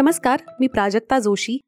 [0.00, 1.58] नमस्कार मी प्राजक्ता जोशी.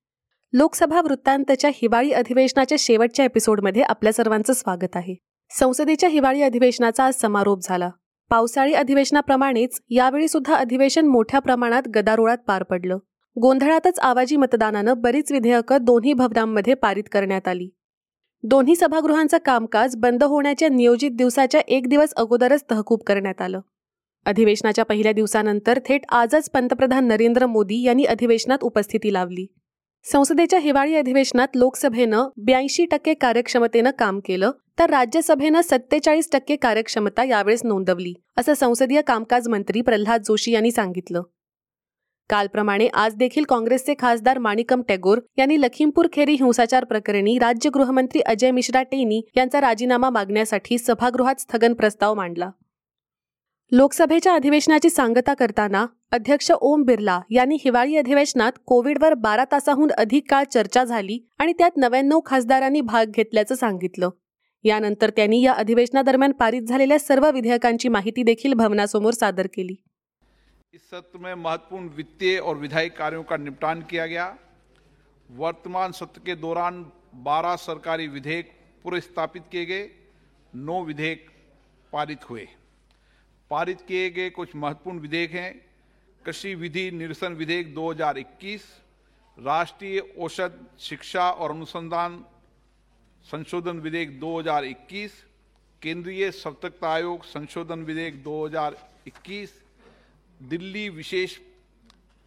[0.52, 5.14] लोकसभा वृत्तांतच्या हिवाळी अधिवेशनाच्या शेवटच्या एपिसोडमध्ये आपल्या सर्वांचं स्वागत आहे.
[5.50, 7.90] संसदेच्या हिवाळी अधिवेशनाचा आज समारोप झाला.
[8.30, 12.98] पावसाळी अधिवेशनाप्रमाणेच यावेळी सुद्धा अधिवेशन मोठ्या प्रमाणात गदारोळात पार पडलं.
[13.42, 17.70] गोंधळातच आवाजी मतदानानं बरीच विधेयकं दोन्ही भवनांमध्ये पारित करण्यात आली.
[18.42, 23.60] दोन्ही सभागृहांचं कामकाज बंद होण्याच्या नियोजित दिवसाच्या एक दिवस अगोदरच तहकूब करण्यात आलं.
[24.26, 29.46] अधिवेशनाच्या पहिल्या दिवसानंतर थेट आजच पंतप्रधान नरेंद्र मोदी यांनी अधिवेशनात उपस्थिती लावली.
[30.04, 37.64] संसदेच्या हिवाळी अधिवेशनात लोकसभेनं ब्याऐंशी टक्के कार्यक्षमतेनं काम केलं तर राज्यसभेनं सत्तेचाळीस टक्के कार्यक्षमता यावेळेस
[37.64, 41.22] नोंदवली असं संसदीय कामकाज मंत्री प्रल्हाद जोशी यांनी सांगितलं.
[42.30, 48.50] कालप्रमाणे आज देखील काँग्रेसचे खासदार माणिकम टॅगोर यांनी लखीमपूर खेरी हिंसाचार प्रकरणी राज्य गृहमंत्री अजय
[48.50, 52.50] मिश्रा टेनी यांचा राजीनामा मागण्यासाठी सभागृहात स्थगन प्रस्ताव मांडला.
[53.74, 60.44] लोकसभेच्या अधिवेशनाची सांगता करताना अध्यक्ष ओम बिर्ला यांनी हिवाळी अधिवेशनात कोविडवर बारा तासाहून अधिक काळ
[60.44, 64.10] चर्चा झाली आणि त्यात नव्याण्णव खासदारांनी भाग घेतल्याचं सांगितलं.
[64.64, 69.76] यानंतर त्यांनी या अधिवेशनादरम्यान पारित झालेल्या सर्व विधेयकांची माहिती देखील भवनासमोर सादर केली.
[70.72, 74.32] इस सत्र में महत्त्वपूर्ण वित्तीय और विधायी कार्यों का निपटान किया गया।
[75.30, 76.84] वर्तमान सत्र के दौरान
[77.14, 78.50] 12 सरकारी विधेयक
[78.84, 79.86] पुरस्थापित किए गए।
[80.54, 81.26] नौ विधेयक
[81.92, 82.46] पारित हुए।
[83.52, 85.52] पारित किए गए कुछ महत्वपूर्ण विधेयक हैं।
[86.24, 88.62] कृषि विधि निरसन विधेयक 2021
[89.38, 92.24] राष्ट्रीय औषध शिक्षा और अनुसंधान
[93.26, 95.18] संशोधन विधेयक 2021
[95.82, 99.50] केंद्रीय सतर्कता आयोग संशोधन विधेयक 2021
[100.40, 101.38] दिल्ली विशेष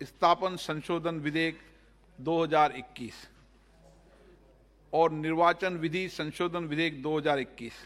[0.02, 1.60] स्थापन संशोधन विधेयक
[2.20, 3.26] 2021
[4.94, 7.84] और निर्वाचन विधि संशोधन विधेयक 2021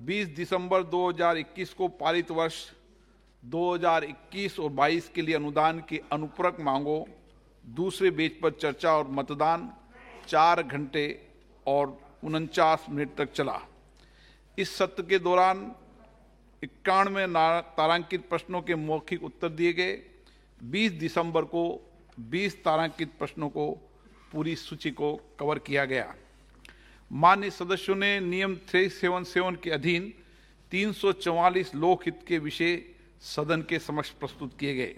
[0.00, 2.54] 20 दिसंबर 2021 को पारित वर्ष
[3.42, 7.02] 2021 और 22 के लिए अनुदान की अनुपूरक मांगों,
[7.64, 9.70] दूसरे बेच पर चर्चा और मतदान
[10.28, 11.04] चार घंटे
[11.66, 13.58] और उनचास मिनट तक चला।
[14.58, 15.70] इस सत्र के दौरान
[16.62, 17.26] इक्यानवे
[17.76, 19.92] तारांकित प्रश्नों के मौखिक उत्तर दिए गए।
[20.60, 21.64] 20 दिसंबर को
[22.30, 23.70] 20 तारांकित प्रश्नों को
[24.32, 26.14] पूरी सूची को कवर किया गया।
[27.12, 30.12] मान्य सदस्यों ने नियम 377 के अधीन
[30.72, 32.82] 344 लोकहित के विषय
[33.20, 34.94] सदन के समक्ष प्रस्तुत किए गए।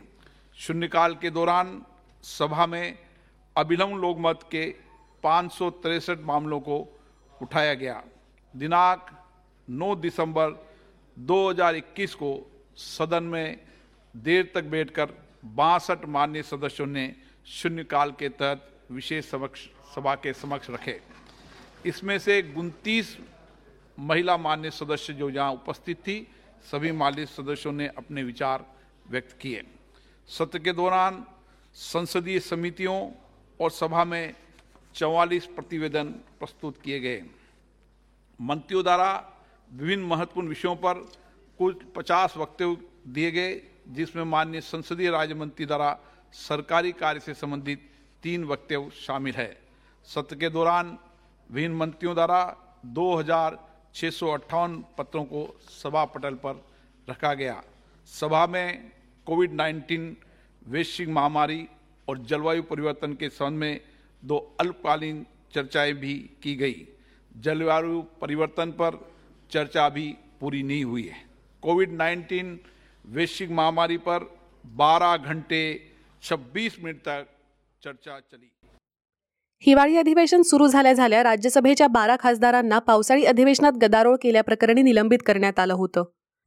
[0.57, 1.83] शून्यकाल के दौरान
[2.23, 2.99] सभा में
[3.57, 4.75] अभिलंब लोकमत के
[5.23, 7.01] पाँच मामलों को
[7.43, 8.03] उठाया गया।
[8.57, 9.07] दिनांक
[9.71, 10.69] 9 दिसंबर
[11.19, 13.61] 2021 को सदन में
[14.17, 15.09] देर तक बैठकर
[15.45, 17.15] बासठ मान्य सदस्यों ने
[17.47, 21.12] शून्यकाल के तहत विशेष समक्ष, सभा के समक्ष रखे।
[21.87, 23.17] इसमें से उनतीस
[23.99, 26.27] महिला मान्य सदस्य जो यहाँ उपस्थित थी,
[26.71, 28.65] सभी मान्य सदस्यों ने अपने विचार
[29.11, 29.63] व्यक्त किए।
[30.29, 31.25] सत्र के दौरान
[31.77, 33.11] संसदीय समितियों
[33.61, 34.35] और सभा में
[34.95, 36.09] चौवालीस प्रतिवेदन
[36.41, 37.23] प्रस्तुत किए गए।
[38.41, 39.11] मंत्रियों द्वारा
[39.71, 40.95] विभिन्न महत्वपूर्ण विषयों पर
[41.61, 42.77] कुल 50 वक्तव्य
[43.07, 45.99] दिए गए, जिसमें माननीय संसदीय राज्य मंत्री द्वारा
[46.33, 47.91] सरकारी कार्य से संबंधित
[48.23, 49.57] तीन वक्तव्य शामिल है।
[50.09, 50.99] सत्र के दौरान
[51.53, 52.41] विभिन्न मंत्रियों द्वारा
[52.89, 53.59] दो हज़ार
[53.95, 56.65] छः सौ अट्ठावन पत्रों को सभा पटल पर
[57.09, 57.63] रखा गया।
[58.09, 58.91] सभा में
[59.27, 60.15] कोविड 19
[60.67, 61.67] वैश्विक महामारी
[62.09, 63.81] और जलवायु परिवर्तन के संबंध में
[64.23, 65.25] दो अल्पकालीन
[65.55, 66.87] चर्चाएँ भी की गई।
[67.33, 68.99] जलवायु परिवर्तन पर
[69.51, 70.09] चर्चा भी
[70.41, 71.23] पूरी नहीं हुई है।
[71.63, 72.57] कोविड 19
[73.05, 74.29] वैश्विक महामारी पर
[74.65, 75.63] 12 घंटे
[76.23, 77.29] 26 मिनट तक
[77.83, 78.51] चर्चा चली।
[79.67, 85.75] हिवाळी अधिवेशन सुरू झाल्या झाल्या राज्यसभेच्या बारा खासदारांना पावसाळी अधिवेशनात गदारोळ केल्याप्रकरणी निलंबित करण्यात आलं
[85.75, 86.05] होतं.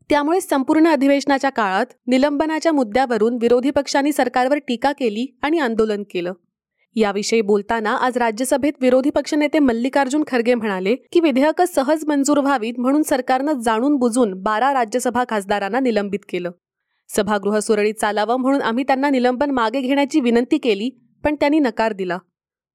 [0.09, 6.33] त्यामुळे संपूर्ण अधिवेशनाच्या काळात निलंबनाच्या मुद्द्यावरून विरोधी पक्षांनी सरकारवर टीका केली आणि आंदोलन केलं.
[6.95, 13.03] याविषयी बोलताना आज राज्यसभेत विरोधी पक्षनेते मल्लिकार्जुन खरगे म्हणाले की विधेयकं सहज मंजूर व्हावीत म्हणून
[13.03, 16.51] सरकारनं जाणून बुजून बारा राज्यसभा खासदारांना निलंबित केलं.
[17.09, 20.89] सभागृह सुरळीत चालावं म्हणून आम्ही त्यांना निलंबन मागे घेण्याची विनंती केली
[21.23, 22.17] पण त्यांनी नकार दिला.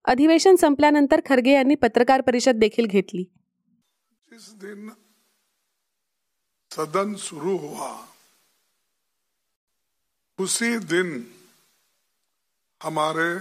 [0.04, 3.24] अधिवेशन संपल्यानंतर खरगे यांनी पत्रकार परिषद देखील घेतली.
[4.32, 4.90] जिस दिन
[6.70, 8.06] सदन शुरू हुआ,
[10.38, 11.34] उसी दिन
[12.82, 13.38] हमारे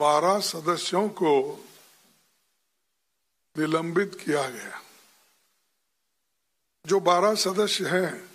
[0.00, 1.64] बारह सदस्यों को
[3.56, 4.80] निलंबित किया गया।
[6.86, 8.30] जो बारह सदस्य हैं,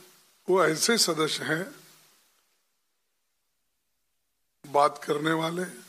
[0.50, 1.64] वो ऐसे सदस्य हैं,
[4.72, 5.87] बात करने वाले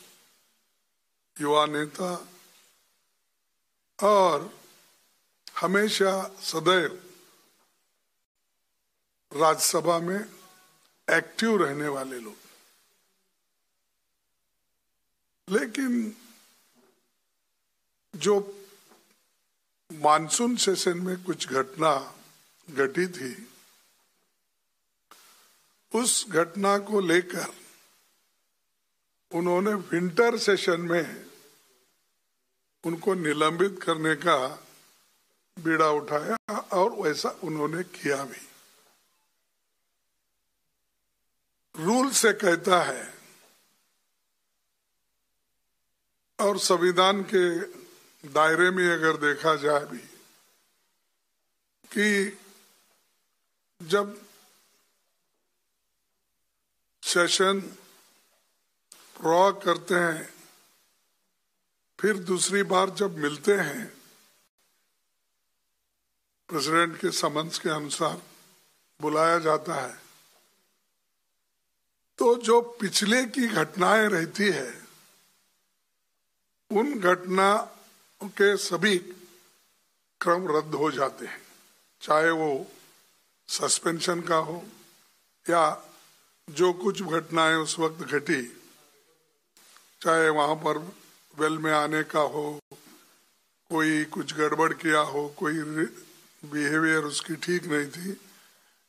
[1.41, 2.29] युवा नेता
[4.03, 4.59] और
[5.59, 7.13] हमेशा सदैव
[9.33, 10.21] राज्यसभा में
[11.11, 12.37] एक्टिव रहने वाले लोग।
[15.49, 16.17] लेकिन
[18.17, 18.67] जो
[19.93, 22.15] मानसून सेशन में कुछ घटना
[22.71, 23.49] घटी थी,
[25.95, 27.55] उस घटना को लेकर
[29.35, 31.28] उन्होंने विंटर सेशन में
[32.85, 34.37] उनको निलंबित करने का
[35.57, 38.47] बीड़ा उठाया और वैसा उन्होंने किया भी।
[41.75, 43.15] रूल से कहता है,
[46.39, 47.45] और संविधान के
[48.25, 49.99] दायरे में अगर देखा जाए भी,
[51.91, 52.39] कि
[53.81, 54.17] जब
[57.03, 57.61] सेशन
[59.17, 60.38] प्रो करते हैं
[62.01, 63.87] फिर दूसरी बार जब मिलते हैं,
[66.49, 68.23] प्रेसिडेंट के समन्स के अनुसार
[69.01, 70.01] बुलाया जाता है।
[72.19, 74.87] तो जो पिछले की घटनाएँ रहती है,
[76.73, 77.57] उन घटना
[78.23, 78.99] के सभी
[80.21, 81.43] क्रम रद्द हो जाते हैं।
[82.03, 82.67] चाहे वो
[83.49, 84.69] सस्पेंशन का हो,
[85.51, 85.91] या
[86.51, 88.43] जो कुछ घटनाएँ उस वक्त घटी,
[90.03, 90.93] चाहे वहाँ पर
[91.39, 92.61] वेल में आने का हो,
[93.71, 95.63] कोई कुछ गड़बड़ किया हो, कोई
[96.43, 98.17] बिहेवियर उसकी ठीक नहीं थी,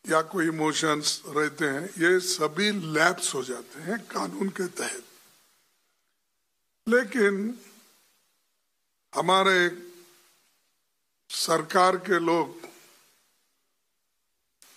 [0.05, 5.03] या कोई इमोशंस रहते हैं, ये सभी लैप्स हो जाते हैं कानून के तहत।
[6.87, 7.59] लेकिन
[9.13, 9.59] हमारे
[11.29, 12.67] सरकार के लोग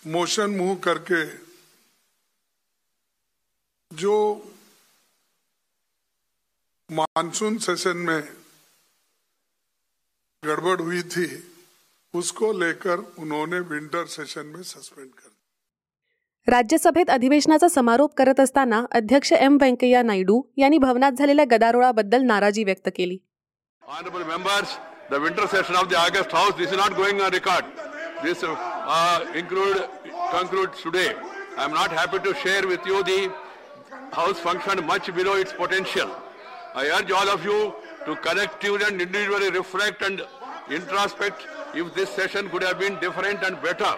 [0.05, 1.23] मोशन मुँह करके
[3.91, 4.15] जो
[6.91, 8.21] मानसून सेशन में
[10.43, 11.27] गड़बड़ हुई थी
[12.13, 15.31] उसको लेकर उन्होंने विंटर सेशन में सस्पेंड कर
[16.47, 22.89] राज्यसभेत अधिवेशनाचा समारोप करत असताना अध्यक्ष एम व्यंकय्या नायडू यांनी भवनात झालेल्या गदारोळाबद्दल नाराजी व्यक्त
[22.95, 23.17] केली
[23.83, 24.73] Honorable members,
[25.09, 27.65] the winter session of the August House, this is not going on record.
[28.25, 29.81] This uh, include,
[30.31, 31.09] concludes today.
[31.57, 33.17] I am not happy to share with you the
[34.13, 36.13] House function much below its potential.
[36.75, 37.75] I urge all of you
[38.05, 40.21] to collectively and individually reflect and
[40.69, 43.95] introspect if this session could have been different and better.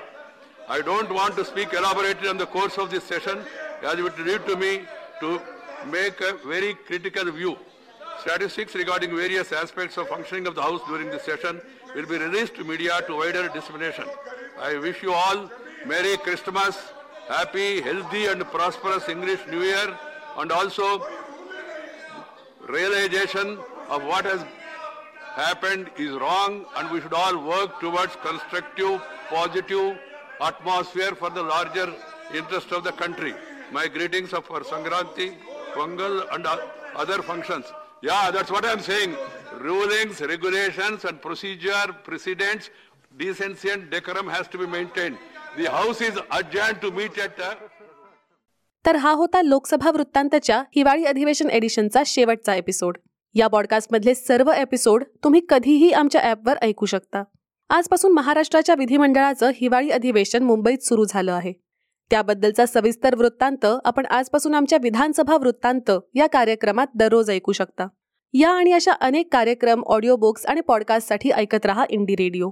[0.67, 3.39] I don't want to speak elaborately on the course of this session
[3.83, 4.81] as it would lead to me
[5.21, 5.41] to
[5.91, 7.57] make a very critical view.
[8.21, 11.61] Statistics regarding various aspects of functioning of the House during this session
[11.93, 14.05] will be released to media to wider dissemination.
[14.59, 15.49] I wish you all
[15.85, 16.77] Merry Christmas,
[17.27, 19.97] happy, healthy and prosperous English New Year
[20.37, 21.07] and also
[22.67, 23.57] realization
[23.89, 24.43] of what has
[25.35, 29.97] happened is wrong and we should all work towards constructive, positive
[30.41, 31.93] atmosphere for the larger
[32.33, 33.33] interest of the country.
[33.71, 35.35] My greetings of our Sangranti,
[35.73, 36.47] Pongal and
[36.95, 37.65] other functions.
[38.01, 39.15] Yeah, that's what I'm saying.
[39.59, 42.69] Rulings, regulations and procedure, precedents,
[43.17, 45.17] decency and decorum has to be maintained.
[45.57, 47.39] The House is adjourned to meet at...
[47.39, 47.55] Uh,
[48.85, 52.97] तर हा होता लोकसभा वृत्तांतच्या हिवाळी अधिवेशन एडिशनचा शेवटचा episode
[53.35, 57.23] या पॉडकास्टमधले सर्व episode तुम्ही कधीही आमच्या ॲपवर ऐकू शकता.
[57.69, 61.53] आजपासून महाराष्ट्राच्या विधिमंडळाचं हिवाळी अधिवेशन मुंबईत सुरू झालं आहे.
[62.11, 67.87] त्याबद्दलचा सविस्तर वृत्तांत आपण आजपासून आमच्या विधानसभा वृत्तांत या कार्यक्रमात दररोज ऐकू शकता.
[68.33, 72.49] या आणि अशा अनेक कार्यक्रम ऑडिओ बुक्स आणि पॉडकास्टसाठी ऐकत रहा इंडी रेडिओ.